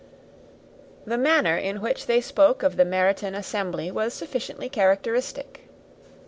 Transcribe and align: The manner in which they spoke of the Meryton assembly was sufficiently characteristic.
The 1.05 1.15
manner 1.19 1.55
in 1.55 1.79
which 1.79 2.07
they 2.07 2.21
spoke 2.21 2.63
of 2.63 2.75
the 2.75 2.85
Meryton 2.85 3.35
assembly 3.35 3.91
was 3.91 4.15
sufficiently 4.15 4.67
characteristic. 4.67 5.67